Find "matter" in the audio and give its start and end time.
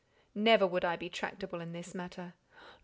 1.93-2.33